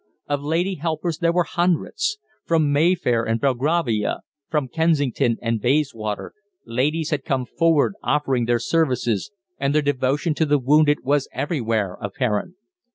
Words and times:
Of 0.27 0.41
lady 0.41 0.73
helpers 0.77 1.19
there 1.19 1.31
were 1.31 1.43
hundreds. 1.43 2.17
From 2.47 2.71
Mayfair 2.73 3.21
and 3.23 3.39
Belgravia, 3.39 4.21
from 4.49 4.67
Kensington 4.67 5.37
and 5.43 5.61
Bayswater, 5.61 6.33
ladies 6.65 7.11
had 7.11 7.23
come 7.23 7.45
forward 7.45 7.93
offering 8.01 8.45
their 8.45 8.57
services, 8.57 9.29
and 9.59 9.75
their 9.75 9.83
devotion 9.83 10.33
to 10.33 10.45
the 10.47 10.57
wounded 10.57 11.03
was 11.03 11.27
everywhere 11.31 11.99
apparent. 12.01 12.55